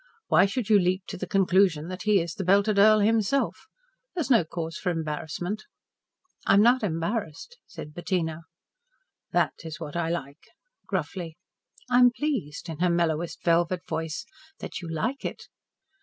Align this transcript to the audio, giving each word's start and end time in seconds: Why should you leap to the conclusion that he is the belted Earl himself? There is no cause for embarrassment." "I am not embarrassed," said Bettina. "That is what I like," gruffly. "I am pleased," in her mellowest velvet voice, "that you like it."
Why 0.29 0.47
should 0.47 0.67
you 0.67 0.79
leap 0.79 1.03
to 1.09 1.17
the 1.17 1.27
conclusion 1.27 1.87
that 1.89 2.01
he 2.05 2.19
is 2.19 2.33
the 2.33 2.43
belted 2.43 2.79
Earl 2.79 3.01
himself? 3.01 3.67
There 4.15 4.21
is 4.23 4.31
no 4.31 4.43
cause 4.43 4.75
for 4.77 4.89
embarrassment." 4.89 5.65
"I 6.47 6.55
am 6.55 6.63
not 6.63 6.81
embarrassed," 6.81 7.59
said 7.67 7.93
Bettina. 7.93 8.41
"That 9.31 9.53
is 9.59 9.79
what 9.79 9.95
I 9.95 10.09
like," 10.09 10.41
gruffly. 10.87 11.37
"I 11.87 11.99
am 11.99 12.09
pleased," 12.09 12.67
in 12.67 12.79
her 12.79 12.89
mellowest 12.89 13.43
velvet 13.43 13.85
voice, 13.87 14.25
"that 14.57 14.81
you 14.81 14.91
like 14.91 15.23
it." 15.23 15.43